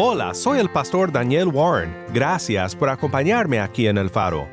[0.00, 1.92] Hola, soy el pastor Daniel Warren.
[2.14, 4.46] Gracias por acompañarme aquí en El Faro.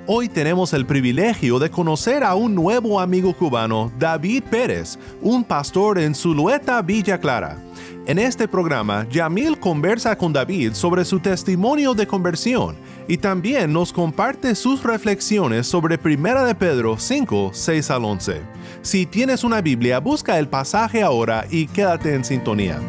[0.09, 6.00] Hoy tenemos el privilegio de conocer a un nuevo amigo cubano, David Pérez, un pastor
[6.00, 7.58] en Zulueta, Villa Clara.
[8.05, 13.94] En este programa, Yamil conversa con David sobre su testimonio de conversión y también nos
[13.94, 18.41] comparte sus reflexiones sobre 1 de Pedro 5, 6 al 11.
[18.81, 22.80] Si tienes una Biblia, busca el pasaje ahora y quédate en sintonía.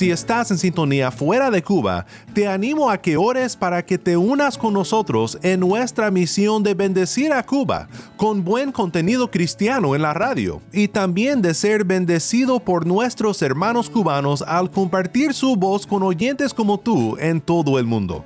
[0.00, 4.16] Si estás en sintonía fuera de Cuba, te animo a que ores para que te
[4.16, 10.00] unas con nosotros en nuestra misión de bendecir a Cuba con buen contenido cristiano en
[10.00, 15.86] la radio y también de ser bendecido por nuestros hermanos cubanos al compartir su voz
[15.86, 18.24] con oyentes como tú en todo el mundo.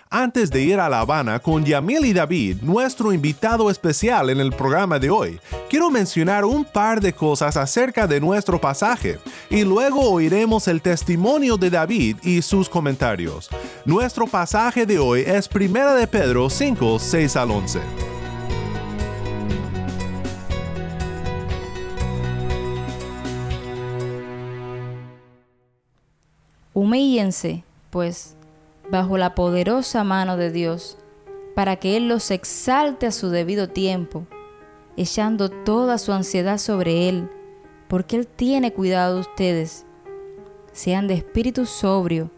[0.09, 4.53] Antes de ir a La Habana con Yamil y David, nuestro invitado especial en el
[4.53, 5.38] programa de hoy,
[5.69, 9.19] quiero mencionar un par de cosas acerca de nuestro pasaje
[9.50, 13.50] y luego oiremos el testimonio de David y sus comentarios.
[13.84, 17.79] Nuestro pasaje de hoy es 1 de Pedro 5, 6 al 11.
[26.74, 28.38] Humíllense, pues
[28.90, 30.98] bajo la poderosa mano de Dios,
[31.56, 34.28] para que Él los exalte a su debido tiempo,
[34.96, 37.30] echando toda su ansiedad sobre Él,
[37.88, 39.86] porque Él tiene cuidado de ustedes.
[40.72, 42.30] Sean de espíritu sobrio,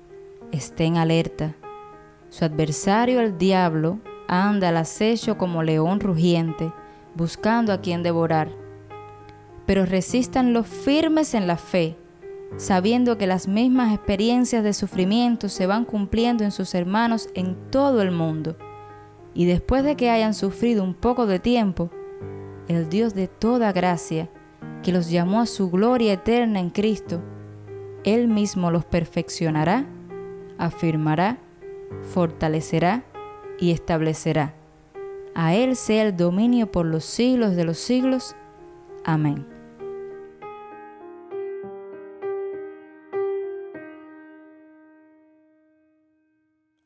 [0.52, 1.56] estén alerta.
[2.30, 6.72] Su adversario, el diablo, anda al acecho como león rugiente,
[7.16, 8.50] buscando a quien devorar.
[9.66, 11.98] Pero resistan los firmes en la fe,
[12.58, 18.02] sabiendo que las mismas experiencias de sufrimiento se van cumpliendo en sus hermanos en todo
[18.02, 18.58] el mundo.
[19.34, 21.90] Y después de que hayan sufrido un poco de tiempo,
[22.68, 24.30] el Dios de toda gracia,
[24.84, 27.22] que los llamó a su gloria eterna en Cristo,
[28.04, 29.86] Él mismo los perfeccionará,
[30.58, 31.38] afirmará,
[32.02, 33.04] fortalecerá
[33.60, 34.54] y establecerá.
[35.36, 38.36] A Él sea el dominio por los siglos de los siglos.
[39.06, 39.59] Amén.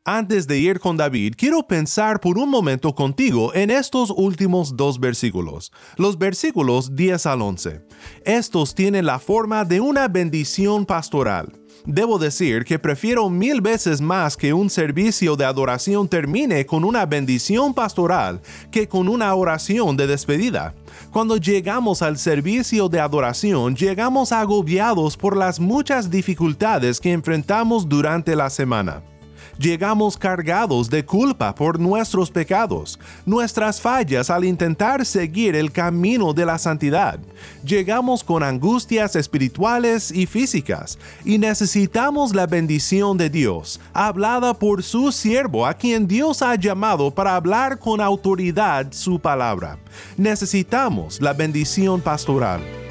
[0.06, 5.00] Antes de ir con David, quiero pensar por un momento contigo en estos últimos dos
[5.00, 7.86] versículos, los versículos 10 al 11.
[8.25, 11.54] Estos tienen la forma de una bendición pastoral.
[11.86, 17.06] Debo decir que prefiero mil veces más que un servicio de adoración termine con una
[17.06, 18.42] bendición pastoral
[18.72, 20.74] que con una oración de despedida.
[21.13, 28.36] Cuando llegamos al servicio de adoración, llegamos agobiados por las muchas dificultades que enfrentamos durante
[28.36, 29.01] la semana
[29.63, 36.45] llegamos cargados de culpa por nuestros pecados, nuestras fallas al intentar seguir el camino de
[36.45, 37.18] la santidad.
[37.65, 45.13] Llegamos con angustias espirituales y físicas y necesitamos la bendición de Dios, hablada por su
[45.13, 49.77] siervo a quien Dios ha llamado para hablar con autoridad su palabra.
[50.18, 52.82] Necesitamos la bendición pastoral.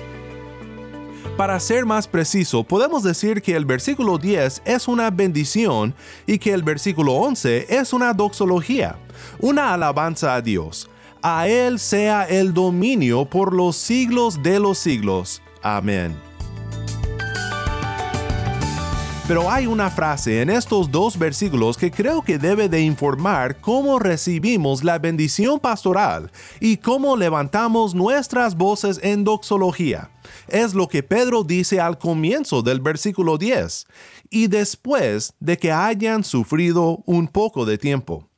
[1.37, 5.95] Para ser más preciso, podemos decir que el versículo 10 es una bendición
[6.27, 8.97] y que el versículo 11 es una doxología,
[9.41, 10.91] una alabanza a Dios.
[11.23, 15.41] A Él sea el dominio por los siglos de los siglos.
[15.63, 16.32] Amén.
[19.29, 24.01] Pero hay una frase en estos dos versículos que creo que debe de informar cómo
[24.01, 30.11] recibimos la bendición pastoral y cómo levantamos nuestras voces en doxología.
[30.49, 33.87] Es lo que Pedro dice al comienzo del versículo 10,
[34.29, 38.32] y después de que hayan sufrido un poco de tiempo.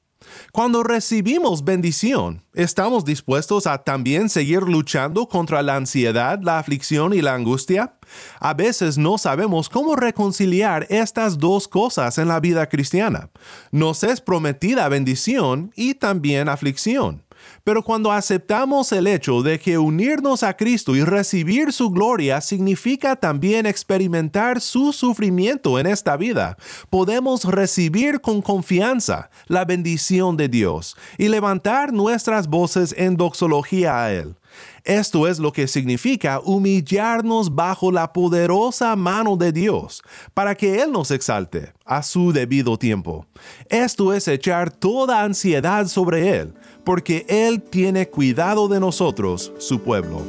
[0.52, 7.20] Cuando recibimos bendición, ¿estamos dispuestos a también seguir luchando contra la ansiedad, la aflicción y
[7.20, 7.94] la angustia?
[8.38, 13.30] A veces no sabemos cómo reconciliar estas dos cosas en la vida cristiana.
[13.72, 17.23] Nos es prometida bendición y también aflicción.
[17.64, 23.16] Pero cuando aceptamos el hecho de que unirnos a Cristo y recibir su gloria significa
[23.16, 26.58] también experimentar su sufrimiento en esta vida,
[26.90, 34.12] podemos recibir con confianza la bendición de Dios y levantar nuestras voces en doxología a
[34.12, 34.37] Él.
[34.84, 40.02] Esto es lo que significa humillarnos bajo la poderosa mano de Dios,
[40.34, 43.26] para que Él nos exalte a su debido tiempo.
[43.68, 46.54] Esto es echar toda ansiedad sobre Él,
[46.84, 50.22] porque Él tiene cuidado de nosotros, su pueblo.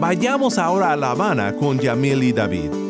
[0.00, 2.89] Vayamos ahora a La Habana con Yamil y David.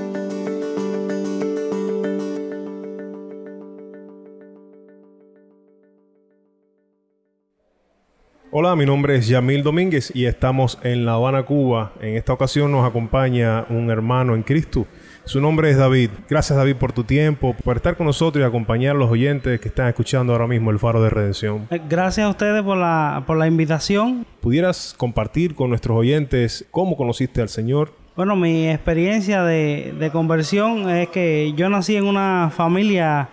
[8.53, 11.93] Hola, mi nombre es Yamil Domínguez y estamos en La Habana, Cuba.
[12.01, 14.89] En esta ocasión nos acompaña un hermano en Cristo.
[15.25, 16.11] Su nombre es David.
[16.29, 19.69] Gracias David por tu tiempo, por estar con nosotros y acompañar a los oyentes que
[19.69, 21.69] están escuchando ahora mismo el Faro de Redención.
[21.71, 24.27] Eh, gracias a ustedes por la, por la invitación.
[24.41, 27.95] ¿Pudieras compartir con nuestros oyentes cómo conociste al Señor?
[28.17, 33.29] Bueno, mi experiencia de, de conversión es que yo nací en una familia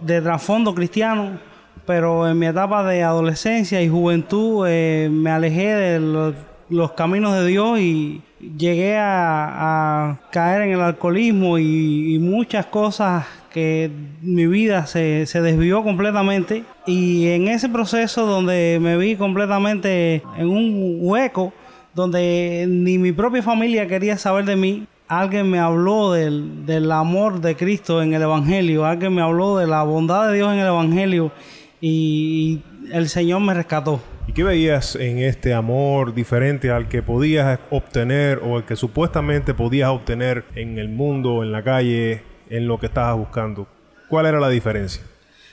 [0.00, 1.51] de trasfondo cristiano
[1.86, 7.46] pero en mi etapa de adolescencia y juventud eh, me alejé de los, caminos de
[7.46, 8.22] Dios y
[8.56, 13.90] llegué a, caer en el alcoholismo y, muchas cosas que
[14.22, 16.64] mi vida se, se, desvió completamente.
[16.86, 21.52] Y en ese proceso donde me vi completamente en un hueco
[21.94, 27.42] donde ni mi propia familia quería saber de mí, alguien me habló del, del amor
[27.42, 30.68] de Cristo en el Evangelio, alguien me habló de la bondad de Dios en el
[30.68, 31.32] Evangelio
[31.82, 32.62] y
[32.92, 34.00] el Señor me rescató.
[34.28, 39.52] ¿Y qué veías en este amor diferente al que podías obtener o el que supuestamente
[39.52, 43.66] podías obtener en el mundo, en la calle, en lo que estabas buscando?
[44.08, 45.02] ¿Cuál era la diferencia?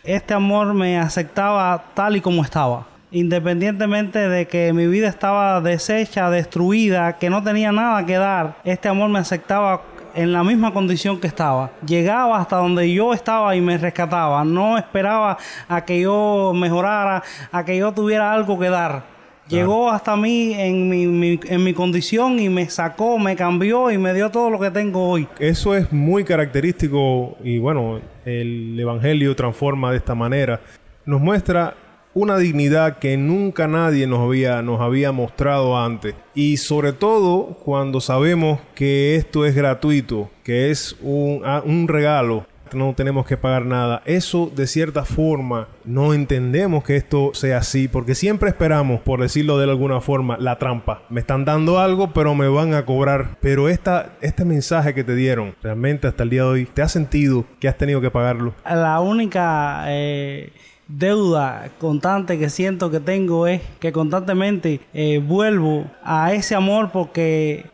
[0.04, 2.88] Este amor me aceptaba tal y como estaba.
[3.12, 8.88] Independientemente de que mi vida estaba deshecha, destruida, que no tenía nada que dar, este
[8.88, 9.81] amor me aceptaba
[10.15, 11.71] en la misma condición que estaba.
[11.85, 14.44] Llegaba hasta donde yo estaba y me rescataba.
[14.44, 19.19] No esperaba a que yo mejorara, a que yo tuviera algo que dar.
[19.47, 24.13] Llegó hasta mí en mi, en mi condición y me sacó, me cambió y me
[24.13, 25.27] dio todo lo que tengo hoy.
[25.39, 30.61] Eso es muy característico y bueno, el Evangelio transforma de esta manera.
[31.03, 31.73] Nos muestra
[32.13, 36.16] una dignidad que nunca nadie nos había, nos había mostrado antes.
[36.33, 42.45] Y sobre todo cuando sabemos que esto es gratuito, que es un, ah, un regalo
[42.73, 44.01] no tenemos que pagar nada.
[44.06, 49.57] Eso de cierta forma no entendemos que esto sea así porque siempre esperamos, por decirlo
[49.57, 51.04] de alguna forma, la trampa.
[51.09, 53.37] Me están dando algo pero me van a cobrar.
[53.42, 56.92] Pero esta, este mensaje que te dieron, realmente hasta el día de hoy, ¿te has
[56.92, 58.54] sentido que has tenido que pagarlo?
[58.66, 59.85] La única...
[59.87, 60.51] Eh
[60.90, 67.68] deuda constante que siento que tengo es que constantemente eh, vuelvo a ese amor porque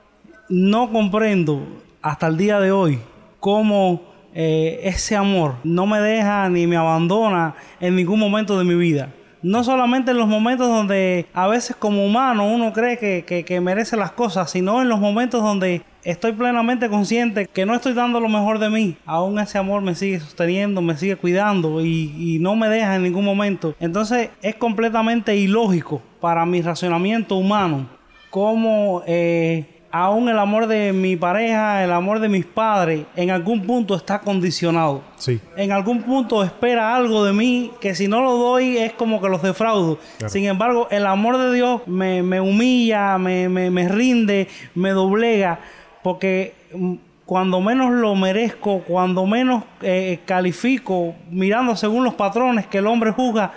[0.50, 1.66] no comprendo
[2.02, 3.00] hasta el día de hoy
[3.40, 4.02] cómo
[4.34, 9.10] eh, ese amor no me deja ni me abandona en ningún momento de mi vida.
[9.46, 13.96] No solamente en los momentos donde a veces como humano uno cree que, que merece
[13.96, 18.28] las cosas, sino en los momentos donde estoy plenamente consciente que no estoy dando lo
[18.28, 18.98] mejor de mí.
[19.06, 23.24] Aún ese amor me sigue sosteniendo, me sigue cuidando y, no me deja en ningún
[23.24, 23.76] momento.
[23.80, 27.86] Entonces es completamente ilógico para mi racionamiento humano
[28.32, 33.66] cómo eh, aún el amor de mi pareja, el amor de mis padres, en algún
[33.66, 35.02] punto está condicionado.
[35.16, 35.40] Sí.
[35.56, 39.30] En algún punto espera algo de mí que si no lo doy es como que
[39.30, 39.98] los defraudo.
[40.28, 45.60] Sin embargo, el amor de Dios me, humilla, me, me rinde, me doblega
[46.04, 52.80] porque mm, cuando menos lo merezco, cuando menos eh, califico, mirando según los patrones que
[52.80, 53.54] el hombre juzga,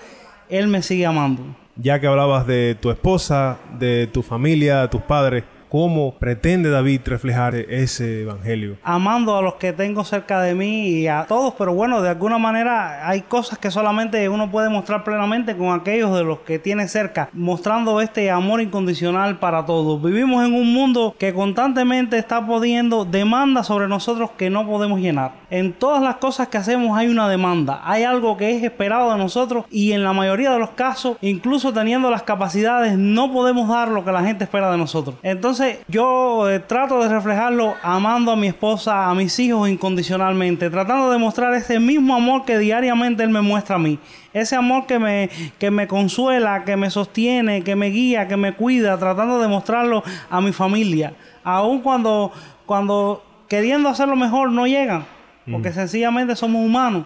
[0.48, 1.42] Él me sigue amando.
[1.74, 7.54] Ya que hablabas de tu esposa, de tu familia, tus padres, ¿Cómo pretende David reflejar
[7.54, 8.76] ese evangelio?
[8.82, 12.38] Amando a los que tengo cerca de mí y a todos, pero bueno, de alguna
[12.38, 16.88] manera hay cosas que solamente uno puede mostrar plenamente con aquellos de los que tiene
[16.88, 20.02] cerca, mostrando este amor incondicional para todos.
[20.02, 25.32] Vivimos en un mundo que constantemente está poniendo demandas sobre nosotros que no podemos llenar.
[25.50, 29.18] En todas las cosas que hacemos hay una demanda, hay algo que es esperado de
[29.18, 33.88] nosotros y en la mayoría de los casos, incluso teniendo las capacidades, no podemos dar
[33.88, 35.16] lo que la gente espera de nosotros.
[35.22, 35.57] Entonces,
[35.88, 41.18] yo eh, trato de reflejarlo amando a mi esposa, a mis hijos incondicionalmente, tratando de
[41.18, 43.98] mostrar ese mismo amor que diariamente él me muestra a mí.
[44.32, 48.54] Ese amor que me, que me consuela, que me sostiene, que me guía, que me
[48.54, 51.14] cuida, tratando de mostrarlo a mi familia.
[51.44, 52.32] Aun cuando,
[52.66, 55.06] cuando queriendo hacerlo mejor no llegan,
[55.50, 57.04] porque sencillamente somos humanos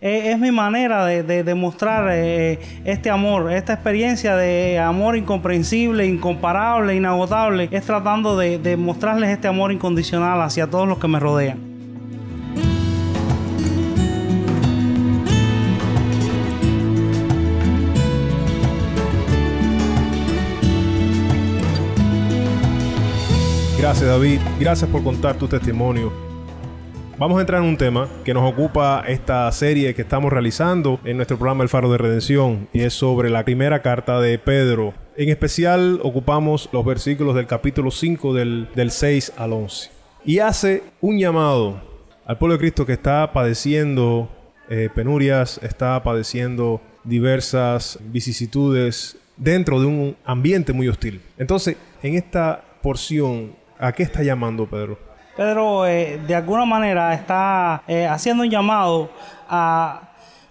[0.00, 7.68] es, mi manera de, demostrar eh, este amor, esta experiencia de amor incomprensible, incomparable, inagotable,
[7.70, 11.58] es tratando de, de mostrarles este amor incondicional hacia todos los que me rodean.
[23.78, 26.28] Gracias David, gracias por contar tu testimonio
[27.18, 31.16] Vamos a entrar en un tema que nos ocupa esta serie que estamos realizando en
[31.16, 34.94] nuestro programa El Faro de Redención y es sobre la primera carta de Pedro.
[35.16, 39.90] En especial ocupamos los versículos del capítulo 5 del, 6 al 11.
[40.24, 41.80] Y hace un llamado
[42.24, 44.28] al pueblo de Cristo que está padeciendo
[44.70, 51.20] eh, penurias, está padeciendo diversas vicisitudes dentro de un ambiente muy hostil.
[51.36, 55.07] Entonces, en esta porción, ¿a qué está llamando Pedro?
[55.38, 59.08] Pedro eh, de alguna manera está eh, haciendo un llamado
[59.48, 60.07] a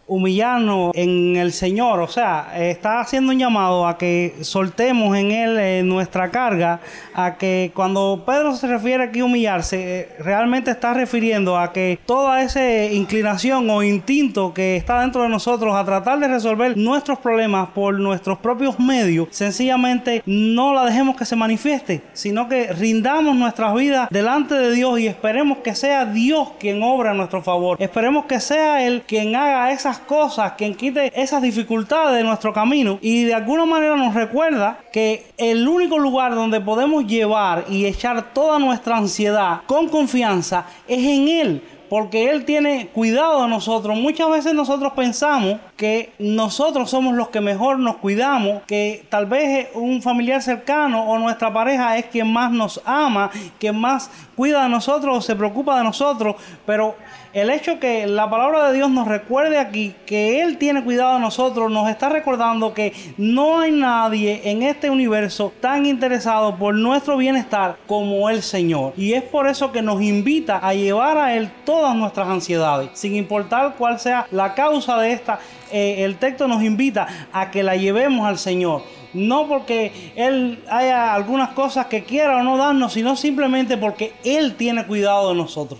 [0.07, 5.57] humillarnos en el Señor, o sea, está haciendo un llamado a que soltemos en Él
[5.59, 6.79] eh, nuestra carga,
[7.13, 11.99] a que cuando Pedro se refiere aquí a humillarse, eh, realmente está refiriendo a que
[12.05, 17.19] toda esa inclinación o instinto que está dentro de nosotros a tratar de resolver nuestros
[17.19, 23.35] problemas por nuestros propios medios, sencillamente no la dejemos que se manifieste, sino que rindamos
[23.35, 27.77] nuestras vidas delante de Dios y esperemos que sea Dios quien obra a nuestro favor,
[27.81, 32.99] esperemos que sea Él quien haga esas cosas, quien quite esas dificultades de nuestro camino
[33.01, 38.33] y de alguna manera nos recuerda que el único lugar donde podemos llevar y echar
[38.33, 43.97] toda nuestra ansiedad con confianza es en Él porque Él tiene cuidado de nosotros.
[43.97, 49.69] Muchas veces nosotros pensamos que nosotros somos los que mejor nos cuidamos, que tal vez
[49.73, 54.69] un familiar cercano o nuestra pareja es quien más nos ama, quien más cuida de
[54.69, 56.35] nosotros o se preocupa de nosotros,
[56.65, 56.95] pero
[57.33, 61.19] el hecho que la palabra de Dios nos recuerde aquí que Él tiene cuidado de
[61.19, 67.17] nosotros, nos está recordando que no hay nadie en este universo tan interesado por nuestro
[67.17, 68.93] bienestar como el Señor.
[68.97, 73.15] Y es por eso que nos invita a llevar a Él todas nuestras ansiedades, sin
[73.15, 75.39] importar cuál sea la causa de esta.
[75.71, 81.13] Eh, el texto nos invita a que la llevemos al Señor no porque Él haya
[81.13, 85.79] algunas cosas que quiera o no darnos, sino simplemente porque Él tiene cuidado de nosotros.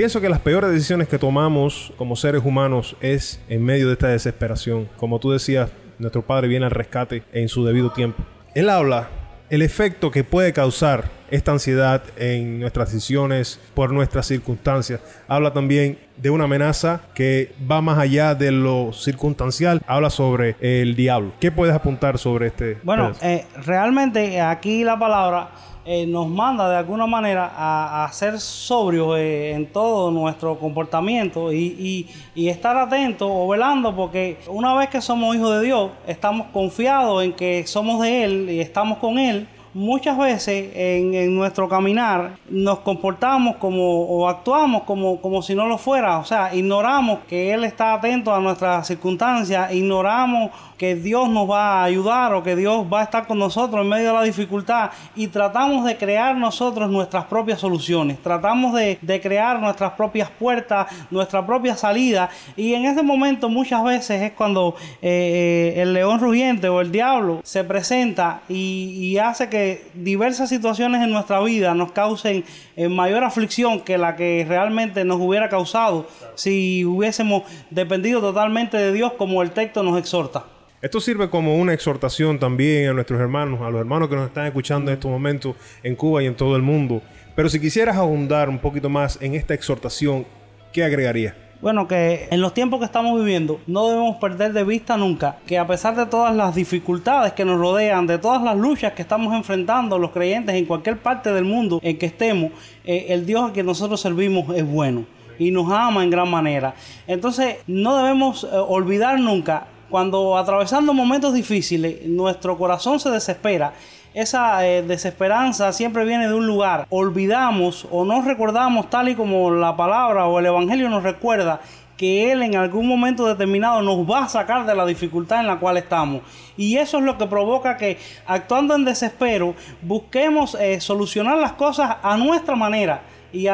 [0.00, 4.08] Pienso que las peores decisiones que tomamos como seres humanos es en medio de esta
[4.08, 4.88] desesperación.
[4.96, 8.24] Como tú decías, nuestro Padre viene al rescate en su debido tiempo.
[8.54, 9.10] Él habla
[9.50, 15.00] el efecto que puede causar esta ansiedad en nuestras decisiones por nuestras circunstancias.
[15.28, 19.82] Habla también de una amenaza que va más allá de lo circunstancial.
[19.86, 21.32] Habla sobre el diablo.
[21.40, 22.78] ¿Qué puedes apuntar sobre este?
[22.84, 25.50] Bueno, eh, realmente aquí la palabra
[25.84, 32.06] eh, nos manda de alguna manera a, ser sobrios eh, en todo nuestro comportamiento y,
[32.34, 37.24] y, estar atentos o velando porque una vez que somos hijos de Dios, estamos confiados
[37.24, 42.80] en que somos de Él y estamos con Él muchas veces en, nuestro caminar nos
[42.80, 46.18] comportamos como o actuamos como, como si no lo fuera.
[46.18, 51.82] O sea, ignoramos que Él está atento a nuestras circunstancias, ignoramos que Dios nos va
[51.82, 54.90] a ayudar o que Dios va a estar con nosotros en medio de la dificultad
[55.14, 61.44] y tratamos de crear nosotros nuestras propias soluciones, tratamos de, crear nuestras propias puertas, nuestra
[61.44, 66.68] propia salida y en ese momento muchas veces es cuando eh, eh, el león rugiente
[66.68, 69.59] o el diablo se presenta y, hace que
[69.94, 72.44] diversas situaciones en nuestra vida nos causen
[72.76, 78.92] eh, mayor aflicción que la que realmente nos hubiera causado si hubiésemos dependido totalmente de
[78.92, 80.44] Dios como el texto nos exhorta.
[80.82, 84.46] Esto sirve como una exhortación también a nuestros hermanos, a los hermanos que nos están
[84.46, 87.02] escuchando en estos momentos en Cuba y en todo el mundo.
[87.36, 90.26] Pero si quisieras ahondar un poquito más en esta exhortación,
[90.72, 91.49] ¿qué agregaría?
[91.62, 95.58] Bueno, que en los tiempos que estamos viviendo no debemos perder de vista nunca que
[95.58, 99.34] a pesar de todas las dificultades que nos rodean, de todas las luchas que estamos
[99.34, 102.52] enfrentando los creyentes en cualquier parte del mundo en que estemos,
[102.84, 105.04] eh, el Dios a que nosotros servimos es bueno
[105.38, 106.74] y nos ama en gran manera.
[107.06, 113.74] Entonces no debemos eh, olvidar nunca cuando atravesando momentos difíciles nuestro corazón se desespera
[114.14, 116.86] esa eh, desesperanza siempre viene de un lugar.
[116.90, 121.60] Olvidamos o no recordamos tal y como la palabra o el Evangelio nos recuerda
[121.96, 125.58] que Él en algún momento determinado nos va a sacar de la dificultad en la
[125.58, 126.22] cual estamos.
[126.56, 131.98] Y eso es lo que provoca que actuando en desespero busquemos eh, solucionar las cosas
[132.02, 133.02] a nuestra manera
[133.32, 133.46] y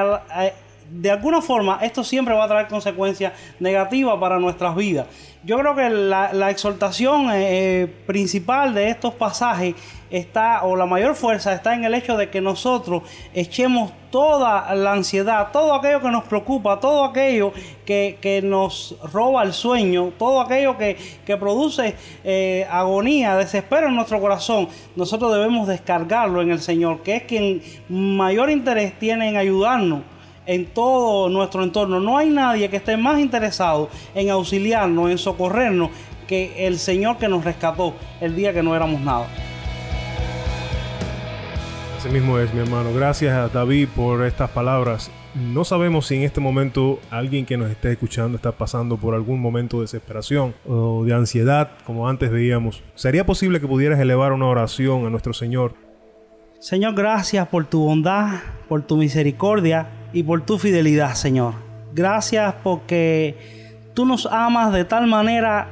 [0.90, 5.06] de alguna forma esto siempre va a traer consecuencias negativas para nuestras vidas.
[5.44, 9.74] Yo creo que la, exhortación eh, principal de estos pasajes
[10.10, 13.02] está, o la mayor fuerza está en el hecho de que nosotros
[13.34, 17.52] echemos toda la ansiedad, todo aquello que nos preocupa, todo aquello
[17.84, 20.96] que, nos roba el sueño, todo aquello que,
[21.38, 21.94] produce
[22.24, 27.62] eh, agonía, desespero en nuestro corazón, nosotros debemos descargarlo en el Señor, que es quien
[27.88, 30.00] mayor interés tiene en ayudarnos
[30.46, 32.00] en todo nuestro entorno.
[32.00, 35.90] No hay nadie que esté más interesado en auxiliarnos, en socorrernos,
[36.26, 39.26] que el Señor que nos rescató el día que no éramos nada.
[42.06, 42.94] Así mismo es, mi hermano.
[42.94, 45.10] Gracias a David por estas palabras.
[45.34, 49.40] No sabemos si en este momento alguien que nos esté escuchando está pasando por algún
[49.40, 52.84] momento de desesperación o de ansiedad, como antes veíamos.
[52.94, 55.74] ¿Sería posible que pudieras elevar una oración a nuestro Señor?
[56.60, 58.34] Señor, gracias por tu bondad,
[58.68, 61.54] por tu misericordia y por tu fidelidad, Señor.
[61.92, 63.34] Gracias porque
[63.94, 65.66] tú nos amas de tal manera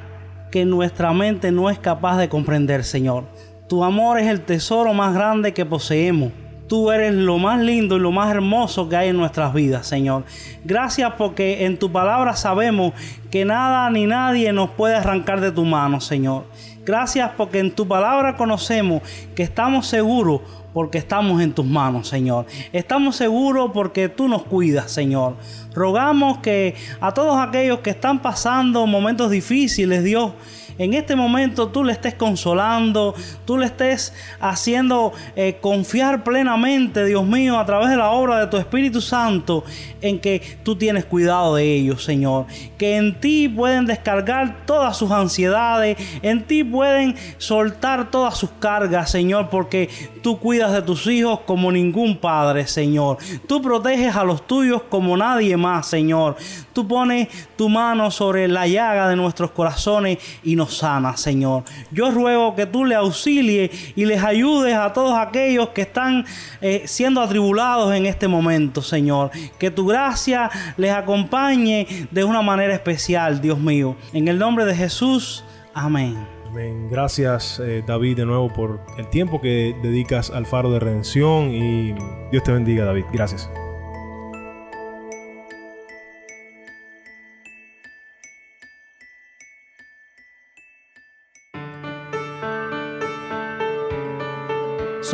[0.51, 3.23] que nuestra mente no es capaz de comprender, Señor.
[3.69, 6.33] Tu amor es el tesoro más grande que poseemos.
[6.69, 10.25] Tú eres lo más lindo y lo más hermoso que hay en nuestras vidas, Señor.
[10.65, 12.93] Gracias porque en tu palabra sabemos
[13.31, 16.45] que nada ni nadie nos puede arrancar de tu mano, Señor.
[16.85, 19.03] Gracias porque en tu palabra conocemos
[19.35, 20.41] que estamos seguros
[20.75, 22.47] porque estamos en tus manos, Señor.
[22.73, 25.37] Estamos seguros porque tú nos cuidas, Señor.
[25.73, 30.33] Rogamos que a todos aquellos que están pasando momentos difíciles, Dios,
[30.79, 37.25] en este momento tú le estés consolando, tú le estés haciendo eh, confiar plenamente, Dios
[37.25, 39.65] mío, a través de la obra de tu Espíritu Santo,
[40.01, 42.47] en que tú tienes cuidado de ellos, Señor.
[42.79, 49.11] Que en ti pueden descargar todas sus ansiedades, en ti pueden soltar todas sus cargas,
[49.11, 49.89] Señor, porque
[50.23, 53.19] tú cuidas de tus hijos como ningún padre, Señor.
[53.47, 56.37] Tú proteges a los tuyos como nadie más, Señor.
[56.73, 61.65] Tú pones tu mano sobre la llaga de nuestros corazones y nos sana, Señor.
[61.91, 66.25] Yo ruego que tú le auxilies y les ayudes a todos aquellos que están
[66.61, 69.31] eh, siendo atribulados en este momento, Señor.
[69.59, 73.97] Que tu gracia les acompañe de una manera especial, Dios mío.
[74.13, 76.17] En el nombre de Jesús, amén.
[76.47, 76.89] Amén.
[76.89, 81.95] Gracias eh, David de nuevo por el tiempo que dedicas al faro de redención y
[82.31, 83.05] Dios te bendiga David.
[83.13, 83.51] Gracias.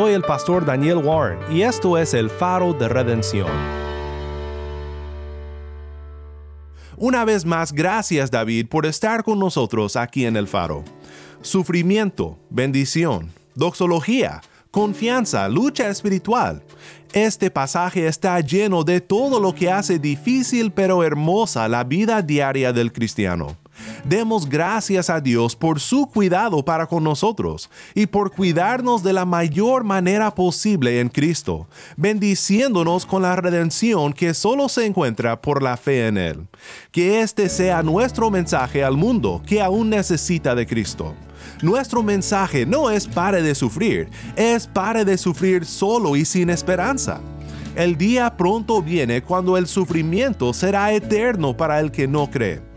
[0.00, 3.50] Soy el pastor Daniel Warren y esto es el faro de redención.
[6.96, 10.84] Una vez más, gracias David por estar con nosotros aquí en el faro.
[11.42, 16.62] Sufrimiento, bendición, doxología, confianza, lucha espiritual.
[17.12, 22.72] Este pasaje está lleno de todo lo que hace difícil pero hermosa la vida diaria
[22.72, 23.60] del cristiano.
[24.04, 29.24] Demos gracias a Dios por su cuidado para con nosotros y por cuidarnos de la
[29.24, 35.76] mayor manera posible en Cristo, bendiciéndonos con la redención que solo se encuentra por la
[35.76, 36.46] fe en Él.
[36.90, 41.14] Que este sea nuestro mensaje al mundo que aún necesita de Cristo.
[41.62, 47.20] Nuestro mensaje no es pare de sufrir, es pare de sufrir solo y sin esperanza.
[47.76, 52.69] El día pronto viene cuando el sufrimiento será eterno para el que no cree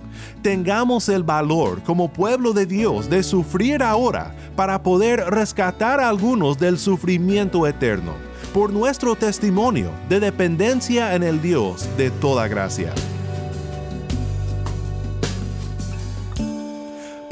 [0.43, 6.60] tengamos el valor como pueblo de Dios de sufrir ahora para poder rescatar a algunos
[6.60, 8.13] del sufrimiento eterno,
[8.53, 12.93] por nuestro testimonio de dependencia en el Dios de toda gracia.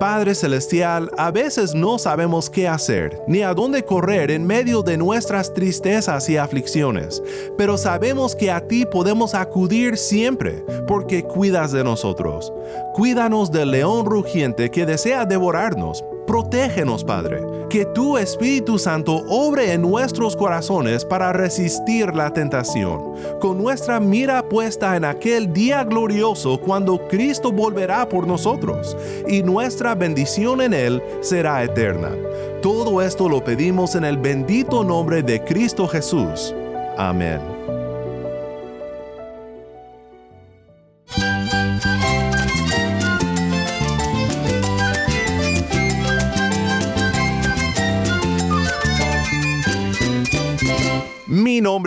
[0.00, 4.96] Padre Celestial, a veces no sabemos qué hacer ni a dónde correr en medio de
[4.96, 7.22] nuestras tristezas y aflicciones,
[7.58, 12.50] pero sabemos que a ti podemos acudir siempre porque cuidas de nosotros.
[12.98, 17.40] Cuídanos del león rugiente que desea devorarnos Protégenos, Padre.
[17.70, 24.46] Que tu Espíritu Santo obre en nuestros corazones para resistir la tentación, con nuestra mira
[24.46, 28.94] puesta en aquel día glorioso cuando Cristo volverá por nosotros,
[29.26, 32.10] y nuestra bendición en Él será eterna.
[32.60, 36.54] Todo esto lo pedimos en el bendito nombre de Cristo Jesús.
[36.98, 37.40] Amén.